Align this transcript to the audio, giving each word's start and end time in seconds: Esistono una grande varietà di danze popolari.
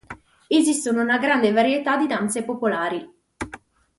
Esistono 0.47 1.03
una 1.03 1.19
grande 1.19 1.51
varietà 1.51 1.95
di 1.95 2.07
danze 2.07 2.43
popolari. 2.43 3.07